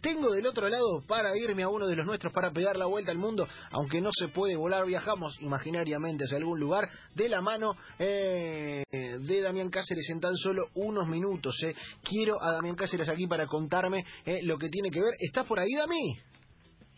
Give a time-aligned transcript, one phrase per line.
[0.00, 3.10] Tengo del otro lado para irme a uno de los nuestros para pegar la vuelta
[3.10, 7.72] al mundo, aunque no se puede volar, viajamos imaginariamente hacia algún lugar de la mano
[7.98, 11.54] eh, de Damián Cáceres en tan solo unos minutos.
[11.64, 11.74] Eh.
[12.02, 15.14] Quiero a Damián Cáceres aquí para contarme eh, lo que tiene que ver.
[15.18, 16.16] ¿Estás por ahí, Dami?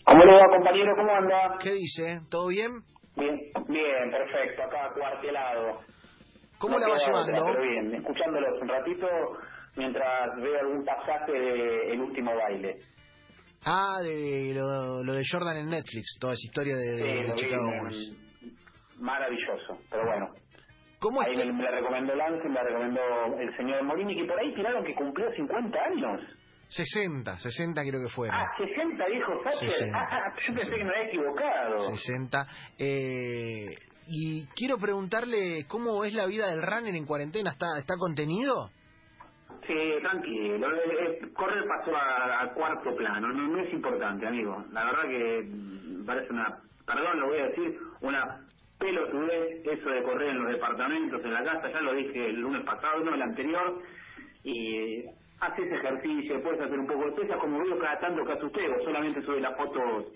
[0.04, 0.94] ¿Cómo le va, compañero?
[0.96, 1.58] ¿Cómo anda?
[1.60, 2.20] ¿Qué dice?
[2.30, 2.70] ¿Todo bien?
[3.16, 5.80] Bien, bien, perfecto, acá cuartelado.
[6.58, 7.46] ¿Cómo la va llevando?
[7.46, 9.06] pero bien, escuchándolos un ratito
[9.76, 12.76] mientras veo algún pasaje de El Último Baile.
[13.64, 17.34] Ah, de lo, lo de Jordan en Netflix, toda esa historia de, Sí, de lo
[17.34, 18.16] Chicago Bulls.
[18.98, 20.28] Maravilloso, pero bueno.
[20.98, 23.00] ¿Cómo Ahí me, me la recomendó Lance, me la recomendó
[23.38, 26.20] el señor Morini, que por ahí tiraron que cumplió 50 años.
[26.68, 28.36] 60, 60 creo que fueron.
[28.38, 29.68] Ah, 60 dijo Thatcher.
[29.70, 30.76] 60, Ah, yo pensé 60.
[30.76, 31.78] que me había equivocado.
[31.96, 32.46] 60.
[32.78, 33.66] Eh,
[34.06, 37.50] y quiero preguntarle cómo es la vida del runner en cuarentena.
[37.52, 38.70] ¿Está, está contenido?
[39.70, 40.66] Sí, tranquilo.
[41.32, 43.28] Correr pasó a, cuarto plano.
[43.28, 44.64] No, no es importante, amigo.
[44.72, 45.46] La verdad que
[46.04, 48.40] parece una, perdón, lo voy a decir, una
[48.80, 51.70] pelotudez eso de correr en los departamentos, en la casa.
[51.70, 53.80] Ya lo dije el lunes pasado, no el anterior.
[54.42, 55.04] Y
[55.38, 58.84] haces ejercicio, puedes hacer un poco de pesas, como veo cada tanto que hace usted,
[58.84, 60.06] solamente sube las fotos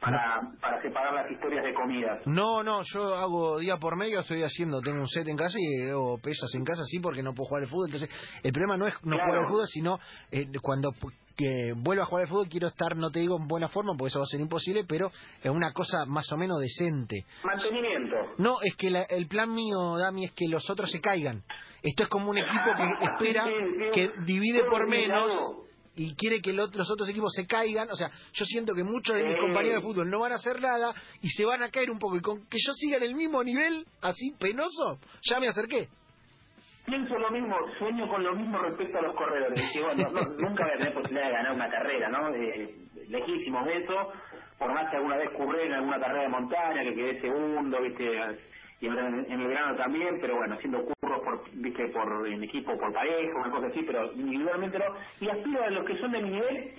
[0.00, 2.26] para, para separar las historias de comidas.
[2.26, 5.88] No, no, yo hago día por medio, estoy haciendo, tengo un set en casa y
[5.90, 7.86] hago pesas en casa, sí, porque no puedo jugar al fútbol.
[7.86, 8.10] Entonces,
[8.42, 9.24] el problema no es no Claro.
[9.26, 9.98] jugar al fútbol, sino
[10.30, 10.90] eh, cuando
[11.36, 14.08] que vuelva a jugar al fútbol quiero estar, no te digo en buena forma, porque
[14.08, 15.10] eso va a ser imposible, pero
[15.44, 17.24] en una cosa más o menos decente.
[17.44, 18.16] Mantenimiento.
[18.38, 21.42] No, es que la- el plan mío, Dami, es que los otros se caigan.
[21.80, 23.44] Esto es como un equipo que espera,
[23.92, 25.67] que divide por menos.
[25.98, 27.90] Y quiere que los otros equipos se caigan.
[27.90, 29.40] O sea, yo siento que muchos de mis Sí.
[29.40, 32.16] compañeros de fútbol no van a hacer nada y se van a caer un poco.
[32.16, 35.88] Y con que yo siga en el mismo nivel, así penoso, ya me acerqué.
[36.86, 39.60] Pienso lo mismo, sueño con lo mismo respecto a los corredores.
[39.72, 42.34] Que, bueno, no- nunca voy a tener posibilidad de ganar una carrera, ¿no?
[42.34, 42.74] Eh,
[43.08, 44.12] lejísimos de eso,
[44.58, 48.08] por más que alguna vez curré en alguna carrera de montaña, que quedé segundo, ¿viste?
[48.80, 51.88] Y en, en el verano también, pero bueno, haciendo curros por, ¿viste?
[51.88, 54.84] Por en equipo, por pareja, una cosa así, pero individualmente no.
[55.20, 56.72] Y aspiro a los que son de mi nivel,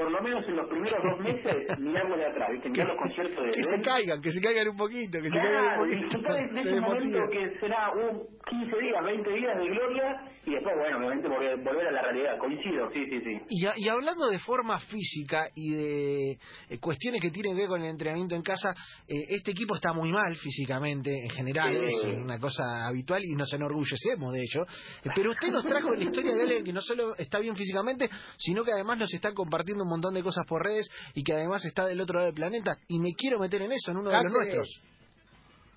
[0.00, 2.70] por lo menos en los primeros dos meses, mirarlos de atrás, ¿viste?
[2.70, 5.52] Mirar los conciertos de Que se caigan, que se caigan un poquito, que se caigan
[5.60, 6.02] Claro, un poquito.
[6.06, 10.22] disfrutar de, de Se ese momento que será un 15 días, 20 días de gloria
[10.46, 12.38] y después, bueno, obviamente volver, volver a la realidad.
[12.38, 13.40] Coincido, sí, sí, sí.
[13.50, 17.68] Y, a- y hablando de forma física y de eh, cuestiones que tienen que ver
[17.68, 18.70] con el entrenamiento en casa,
[19.06, 21.94] eh, este equipo está muy mal físicamente en general, Sí.
[21.94, 24.62] es una cosa habitual y nos enorgullecemos de ello.
[25.04, 28.08] Eh, pero usted nos trajo la historia de alguien que no solo está bien físicamente,
[28.38, 31.64] sino que además nos está compartiendo un montón de cosas por redes y que además
[31.64, 32.76] está del otro lado del planeta.
[32.88, 34.68] Y me quiero meter en eso, en uno de los nuestros.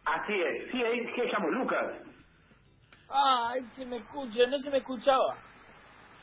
[0.06, 0.72] Así es.
[0.72, 2.02] Sí, ahí que llamo Lucas.
[3.10, 5.38] Ah, ahí se me escucha, no se me escuchaba.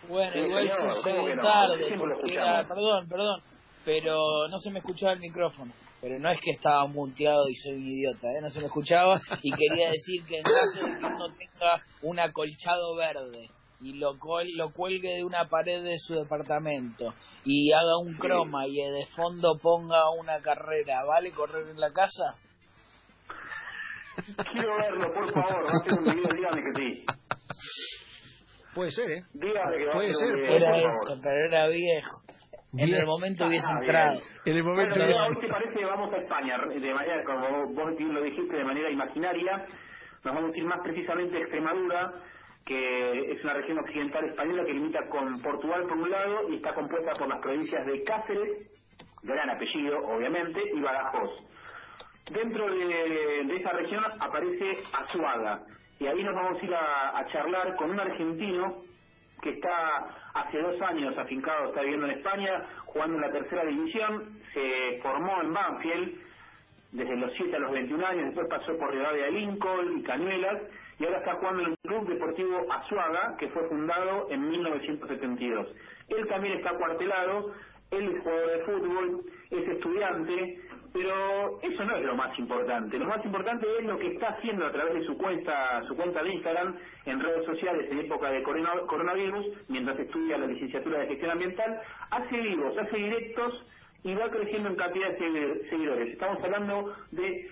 [0.08, 1.42] Bueno, Sí, igual señor, yo ¿cómo llegué que no?
[1.42, 3.42] tarde, porque era- perdón, perdón,
[3.84, 5.72] pero no se me escuchaba el micrófono.
[6.00, 8.40] Pero no es que estaba muteado y soy un idiota, ¿eh?
[8.40, 12.18] no se me escuchaba y quería decir que en caso de que uno tenga un
[12.18, 13.50] acolchado verde
[13.82, 14.12] y lo,
[14.56, 17.14] lo cuelgue de una pared de su departamento
[17.44, 22.34] y haga un croma y de fondo ponga una carrera, ¿vale correr en la casa?
[24.52, 25.64] Quiero verlo, por favor.
[26.34, 27.04] Dígame que sí.
[28.74, 29.22] Puede ser, ¿eh?
[29.32, 32.20] Dígame que Puede a ser puede Era eso, pero era viejo.
[32.72, 33.00] En Bien.
[33.00, 33.90] el momento hubiese Ah, bien.
[33.90, 34.20] entrado.
[34.44, 37.74] En el Bueno, momento mira, hoy te parece que vamos a España, de manera, como
[37.74, 39.66] vos bien lo dijiste, de manera imaginaria.
[40.22, 42.12] Nos vamos a ir más precisamente a Extremadura,
[42.64, 46.74] que es una región occidental española que limita con Portugal por un lado y está
[46.74, 48.70] compuesta por las provincias de Cáceres,
[49.22, 51.30] gran apellido, obviamente, y Badajoz.
[52.32, 55.62] Dentro de, esa región aparece Azuaga,
[55.98, 58.82] y ahí nos vamos a ir a, a charlar con un argentino
[59.42, 64.38] que está hace dos años afincado, está viviendo en España, jugando en la tercera división,
[64.52, 66.20] se formó en Banfield
[66.92, 70.62] desde los 7 a los 21 años, después pasó por Rivadavia de Lincoln y Cañuelas,
[71.00, 75.66] y ahora está jugando en el Club Deportivo Azuaga, que fue fundado en 1972.
[76.08, 77.52] Él también está cuartelado,
[77.90, 79.20] él es jugador de fútbol,
[79.50, 80.60] es estudiante,
[80.92, 82.98] pero eso no es lo más importante.
[82.98, 86.22] Lo más importante es lo que está haciendo a través de su cuenta, su cuenta
[86.22, 86.76] de Instagram
[87.06, 91.80] en redes sociales en época de corona- coronavirus, mientras estudia la licenciatura de gestión ambiental,
[92.10, 93.66] hace vivos, hace directos
[94.02, 96.12] y va creciendo en cantidad de segui- seguidores.
[96.12, 97.50] Estamos hablando de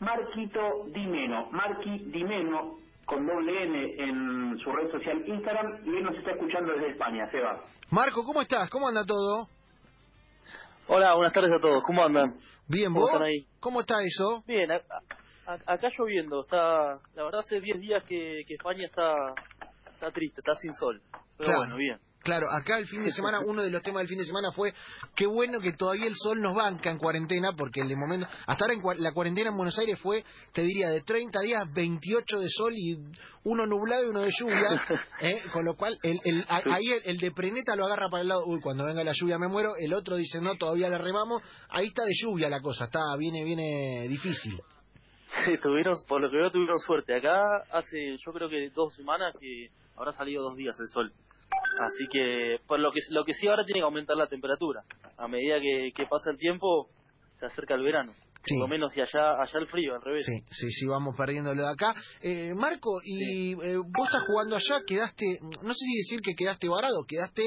[0.00, 6.16] Marquito Dimeno, Marqui Dimeno con doble N en su red social Instagram y él nos
[6.16, 7.60] está escuchando desde España, Seba.
[7.90, 8.68] Marco, ¿cómo estás?
[8.70, 9.48] ¿Cómo anda todo?
[10.88, 11.82] Hola, buenas tardes a todos.
[11.84, 12.34] ¿Cómo andan?
[12.68, 13.10] Bien, ¿Cómo ¿vos?
[13.12, 13.46] están ahí?
[13.60, 14.42] ¿Cómo está eso?
[14.46, 14.80] Bien, a-
[15.46, 16.42] a- acá lloviendo.
[16.42, 19.12] Está, la verdad hace 10 días que, que España está,
[19.92, 21.00] está triste, está sin sol.
[21.36, 21.58] Pero Claro.
[21.60, 21.98] bueno, bien.
[22.30, 24.72] Claro, acá el fin de semana, uno de los temas del fin de semana fue
[25.16, 28.74] qué bueno que todavía el sol nos banca en cuarentena, porque el momento, hasta ahora
[28.74, 32.72] en la cuarentena en Buenos Aires fue, te diría, de 30 días, 28 de sol
[32.76, 32.96] y
[33.42, 34.80] uno nublado y uno de lluvia,
[35.22, 35.42] ¿eh?
[35.52, 38.28] con lo cual el, el- a- ahí el, el de Preneta lo agarra para el
[38.28, 41.42] lado, uy, cuando venga la lluvia me muero, el otro dice, no, todavía le remamos,
[41.70, 44.56] ahí está de lluvia la cosa, está, viene, viene difícil.
[45.44, 47.14] Sí, tuvieron, por lo que veo tuvieron suerte.
[47.16, 51.12] Acá hace, yo creo que dos semanas que habrá salido dos días el sol.
[51.80, 54.82] Así que, por lo que lo que sí ahora tiene que aumentar la temperatura.
[55.16, 56.88] A medida que, que pasa el tiempo,
[57.38, 58.12] se acerca el verano.
[58.42, 58.54] Sí.
[58.54, 60.24] Por lo menos y allá, allá el frío, al revés.
[60.24, 61.94] Sí, sí, sí, vamos perdiendo lo de acá.
[62.22, 65.26] Eh, Marco, y eh, vos estás jugando allá, quedaste,
[65.62, 67.42] no sé si decir que quedaste varado, quedaste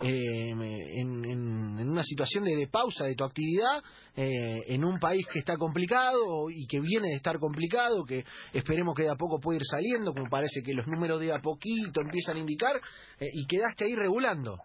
[0.00, 3.82] eh, en, en- en una situación de, de pausa de tu actividad,
[4.16, 8.94] eh, en un país que está complicado y que viene de estar complicado, que esperemos
[8.94, 12.02] que de a poco pueda ir saliendo, como parece que los números de a poquito
[12.02, 12.76] empiezan a indicar,
[13.18, 14.58] eh, y quedaste ahí regulando.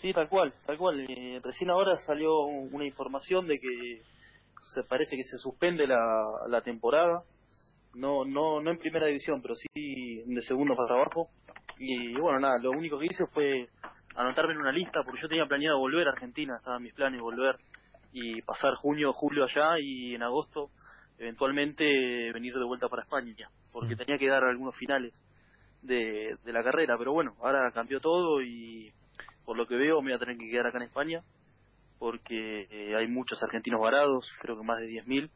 [0.00, 1.00] Sí, tal cual, tal cual.
[1.08, 4.02] Eh, recién ahora salió una información de que
[4.62, 5.98] se parece que se suspende la,
[6.48, 7.22] la temporada,
[7.94, 11.28] no no no en primera división, pero sí de segundo para abajo.
[11.78, 13.68] Y bueno, nada, lo único que hice fue
[14.14, 17.56] anotarme en una lista, porque yo tenía planeado volver a Argentina, estaban mis planes volver
[18.12, 20.70] y pasar junio, julio allá y en agosto
[21.18, 21.84] eventualmente
[22.32, 23.98] venir de vuelta para España, porque Mm.
[23.98, 25.12] tenía que dar algunos finales
[25.82, 28.92] de, de la carrera, pero bueno, ahora cambió todo y
[29.44, 31.22] por lo que veo me voy a tener que quedar acá en España
[32.02, 35.30] porque eh, hay muchos argentinos varados, creo que más de 10.000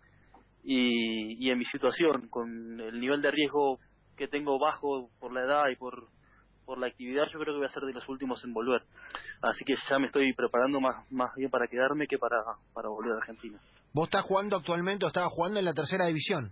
[0.65, 3.79] y, y en mi situación, con el nivel de riesgo
[4.17, 6.09] que tengo bajo por la edad y por,
[6.65, 8.83] por la actividad, yo creo que voy a ser de los últimos en volver.
[9.43, 12.39] Así que ya me estoy preparando más, más bien para quedarme que para,
[12.75, 13.61] para volver a Argentina.
[13.93, 16.51] Vos estás jugando actualmente o estabas jugando en la tercera división.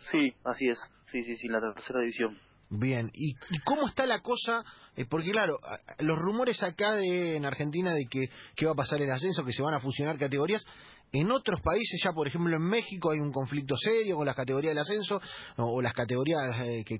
[0.00, 0.78] Sí, así es.
[1.10, 2.38] Sí, sí, sí, la tercera división.
[2.68, 4.64] Bien, ¿y, y cómo está la cosa?
[4.96, 5.56] Eh, porque claro,
[5.98, 9.52] los rumores acá de, en Argentina de que, que va a pasar el ascenso, que
[9.52, 10.64] se van a fusionar categorías,
[11.12, 14.72] en otros países ya, por ejemplo en México hay un conflicto serio con las categorías
[14.74, 15.20] del ascenso
[15.58, 16.98] o, las categorías eh, que-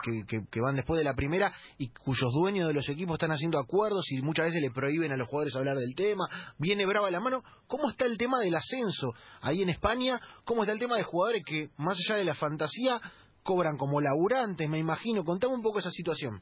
[0.48, 4.04] que van después de la primera y cuyos dueños de los equipos están haciendo acuerdos
[4.12, 6.28] y muchas veces le prohíben a los jugadores hablar del tema.
[6.58, 7.42] Viene brava la mano.
[7.66, 10.20] ¿Cómo está el tema del ascenso ahí en España?
[10.44, 13.00] ¿Cómo está el tema de jugadores que, más allá de la fantasía,
[13.42, 15.24] cobran como laburantes, me imagino.
[15.24, 16.40] Contame un poco esa situación.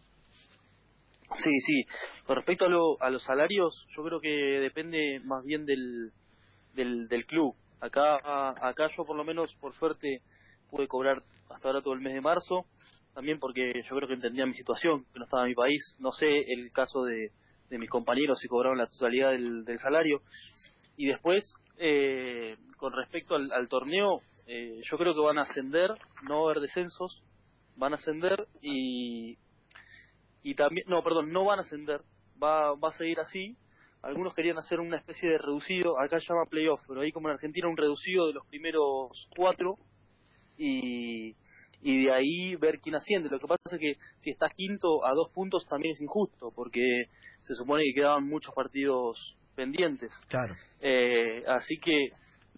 [1.37, 1.85] Sí, sí.
[2.27, 6.13] Con respecto a, lo, a los salarios, yo creo que depende más bien del,
[6.75, 7.55] del, del club.
[7.81, 8.17] Acá,
[8.61, 10.21] acá yo por lo menos, por suerte,
[10.71, 12.67] pude cobrar hasta ahora todo el mes de marzo,
[13.15, 15.95] también porque yo creo que entendía mi situación, que no estaba en mi país.
[15.99, 17.31] No sé el caso de,
[17.69, 20.21] de mis compañeros si cobraron la totalidad del, del salario.
[20.97, 25.91] Y después, eh, con respecto al, al torneo, eh, yo creo que van a ascender,
[26.29, 27.23] no va a haber descensos,
[27.77, 29.37] van a ascender y,
[30.43, 32.01] y también, no, perdón, no van a ascender,
[32.43, 33.57] va, va a seguir así.
[34.03, 37.35] Algunos querían hacer una especie de reducido, acá se llama playoff, pero ahí como en
[37.35, 39.77] Argentina un reducido de los primeros cuatro
[40.59, 41.37] y,
[41.81, 43.31] y de ahí ver quién asciende.
[43.31, 46.81] Lo que pasa es que si estás quinto a dos puntos también es injusto, porque
[47.43, 50.11] se supone que quedaban muchos partidos pendientes.
[50.29, 50.57] Claro.
[50.81, 52.09] Eh, así que,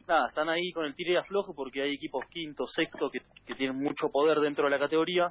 [0.09, 3.55] nada, están ahí con el tire y aflojo porque hay equipos quinto, sexto que, que
[3.55, 5.31] tienen mucho poder dentro de la categoría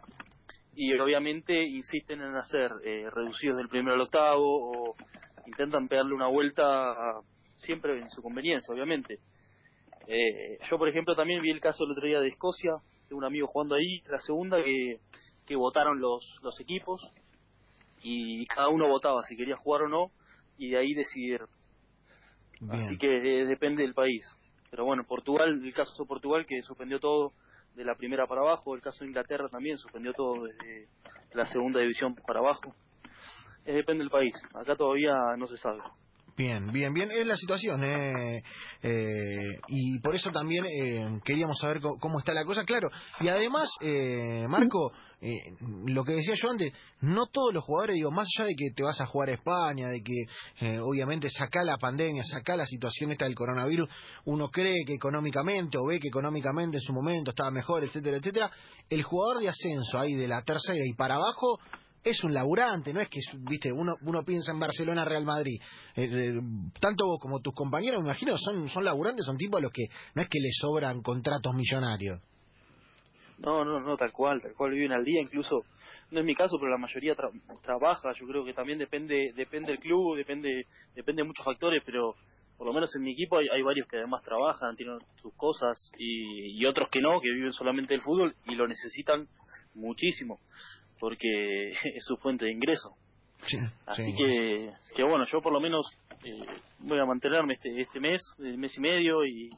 [0.75, 4.95] y obviamente insisten en hacer eh, reducidos del primero al octavo o
[5.45, 7.21] intentan pegarle una vuelta a-
[7.55, 9.19] siempre en su conveniencia, obviamente.
[10.07, 12.74] Eh, yo, por ejemplo, también vi el caso el otro día de Escocia,
[13.09, 15.00] de un amigo jugando ahí, la segunda, que,
[15.45, 17.01] que votaron los, los equipos
[18.01, 20.12] y cada uno votaba si quería jugar o no
[20.57, 21.48] y de ahí decidieron.
[22.59, 22.81] Bien.
[22.81, 24.25] Así que eh, depende del país.
[24.71, 27.33] Pero bueno, Portugal, el caso de Portugal que suspendió todo
[27.75, 30.88] de la primera para abajo, el caso de Inglaterra también suspendió todo desde
[31.34, 32.75] la segunda división para abajo.
[33.65, 34.34] Eh, depende del país.
[34.53, 35.82] Acá todavía no se sabe.
[36.35, 38.41] Bien, bien, bien, es la situación, eh,
[38.81, 43.69] eh, y por eso también eh, queríamos saber cómo está la cosa, claro, y además,
[43.81, 45.53] eh, Marco, eh,
[45.85, 48.81] lo que decía yo antes, no todos los jugadores, digo, más allá de que te
[48.81, 50.23] vas a jugar a España, de que
[50.61, 53.87] eh, obviamente saca la pandemia, saca la situación esta del coronavirus,
[54.25, 58.49] uno cree que económicamente o ve que económicamente en su momento estaba mejor, etcétera, etcétera,
[58.89, 61.59] el jugador de ascenso ahí de la tercera y para abajo
[62.03, 63.19] es un laburante, no es que,
[63.50, 65.62] viste, uno, uno piensa en Barcelona, Real Madrid.
[65.95, 66.39] Eh, eh,
[66.79, 69.86] tanto vos como tus compañeros, me imagino, son, son laburantes, son tipos a los que
[70.15, 72.19] no es que les sobran contratos millonarios.
[73.39, 75.63] No, no, no, tal cual, tal cual viven al día, incluso
[76.12, 77.31] no es mi caso, pero la mayoría tra-
[77.62, 82.15] trabaja, yo creo que también depende depende del club, depende depende de muchos factores, pero
[82.57, 85.91] por lo menos en mi equipo hay, hay varios que además trabajan, tienen sus cosas
[85.98, 89.27] y, y otros que no, que viven solamente del fútbol y lo necesitan
[89.74, 90.39] muchísimo,
[91.03, 92.95] porque es su fuente de ingreso.
[93.45, 94.15] Sí, Así sí.
[94.15, 95.86] que, que bueno, yo por lo menos
[96.24, 96.45] eh,
[96.79, 99.50] voy a mantenerme este, este mes, el mes y medio, y,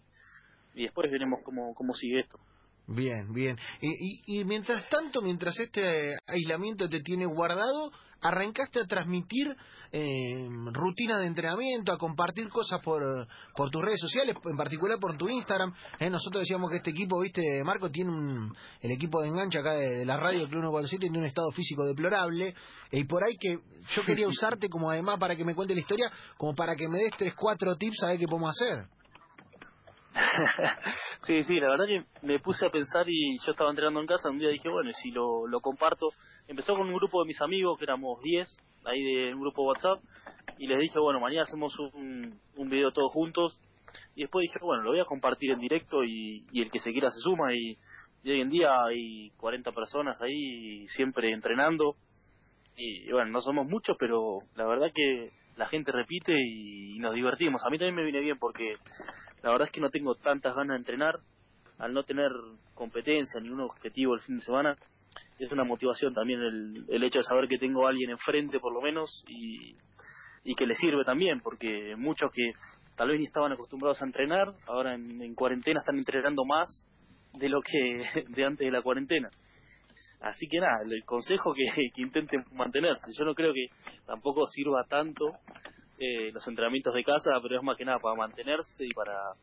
[0.74, 2.40] y después veremos cómo, cómo sigue esto.
[2.88, 3.58] Bien, bien.
[3.82, 9.56] Y, y, y mientras tanto, mientras este aislamiento te tiene guardado, arrancaste a transmitir
[9.92, 15.18] eh, rutina de entrenamiento, a compartir cosas por, por tus redes sociales, en particular por
[15.18, 15.74] tu Instagram.
[16.00, 19.74] Eh, nosotros decíamos que este equipo, viste, Marco, tiene un, el equipo de enganche acá
[19.74, 22.54] de, de la radio, Club 147, tiene un estado físico deplorable.
[22.92, 23.60] y por ahí que
[23.96, 27.00] yo quería usarte como además para que me cuente la historia, como para que me
[27.00, 28.95] des tres, cuatro tips a ver qué podemos hacer.
[31.24, 34.30] sí, sí, la verdad que me puse a pensar y yo estaba entrenando en casa,
[34.30, 36.10] un día dije, bueno, si lo, lo comparto,
[36.48, 40.00] empezó con un grupo de mis amigos, que éramos 10, ahí de un grupo WhatsApp,
[40.58, 43.60] y les dije, bueno, mañana hacemos un, video todos juntos,
[44.16, 47.10] y después dije, bueno, lo voy a compartir en directo y, el que se quiera
[47.10, 47.78] se suma, y,
[48.24, 51.96] y hoy en día hay 40 personas ahí siempre entrenando,
[52.78, 57.16] y bueno, no somos muchos, pero la verdad que la gente repite y, y nos
[57.16, 57.62] divertimos.
[57.66, 58.76] A mí también me viene bien porque
[59.46, 61.20] la verdad es que no tengo tantas ganas de entrenar,
[61.78, 62.32] al no tener
[62.74, 64.76] competencia ni un objetivo el fin de semana,
[65.38, 68.74] es una motivación también el, el hecho de saber que tengo a alguien enfrente por
[68.74, 69.76] lo menos y,
[70.44, 72.54] y que le sirve también, porque muchos que
[72.96, 76.84] tal vez ni estaban acostumbrados a entrenar, ahora en, en cuarentena están entrenando más
[77.34, 79.30] de lo que de antes de la cuarentena.
[80.22, 83.12] Así que nada, el consejo que, que intenten mantenerse.
[83.16, 83.68] Yo no creo que
[84.08, 85.34] tampoco sirva tanto
[85.98, 89.34] eh, los entrenamientos de casa, pero es más que nada para mantenerse y para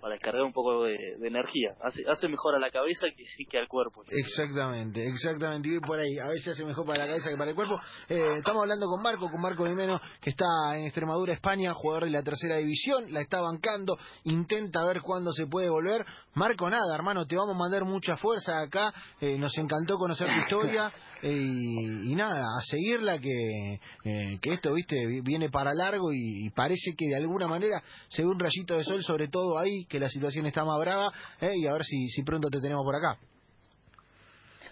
[0.00, 1.70] para descargar un poco de, de energía.
[1.82, 4.02] Hace, hace mejor a la cabeza que, que al cuerpo.
[4.08, 7.56] Exactamente, exactamente, y por ahí, a veces hace mejor para la cabeza que para el
[7.56, 7.78] cuerpo.
[8.08, 10.44] Eh, estamos hablando con Marco, con Marco Dimeno, que está
[10.76, 15.46] en Extremadura, España, jugador de la tercera división, la está bancando, intenta ver cuándo se
[15.46, 16.04] puede volver.
[16.34, 20.40] Marco, nada, hermano, te vamos a mandar mucha fuerza acá, eh, nos encantó conocer tu
[20.40, 23.74] historia, eh, y, y nada, a seguirla, que,
[24.04, 27.82] eh, que esto, viste, vi- viene para largo y, y parece que de alguna manera
[28.08, 31.12] se ve un rayito de sol, sobre todo ahí, que la situación está más brava,
[31.40, 33.18] eh, y a ver si, si pronto te tenemos por acá.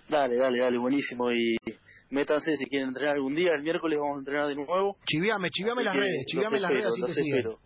[0.08, 1.30] Dale, dale, dale, buenísimo.
[1.32, 1.56] Y
[2.10, 3.52] métanse si quieren entrenar algún día.
[3.54, 4.96] El miércoles vamos a entrenar de nuevo.
[5.06, 7.56] Chiviame, chiviame Así las redes, chiviame las redes así te siguen.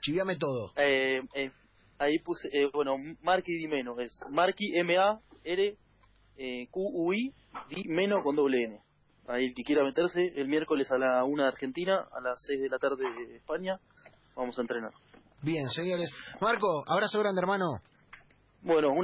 [0.00, 0.72] Chiviame todo.
[0.76, 1.50] Eh, eh,
[1.98, 5.76] ahí puse, eh, bueno, Marky Dimeno, es Marky M-A-R
[6.38, 7.32] eh, Q-U-I
[7.68, 8.80] Di Meno con doble N.
[9.26, 12.60] Ahí el que quiera meterse, el miércoles a la una de Argentina, a las 6
[12.60, 13.78] de la tarde de España,
[14.34, 14.92] vamos a entrenar.
[15.42, 16.10] Bien, señores.
[16.40, 17.66] Marco, abrazo grande, hermano.
[18.62, 18.88] Bueno,